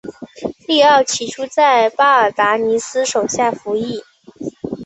[0.67, 4.01] 利奥起初在巴尔达尼斯手下服役。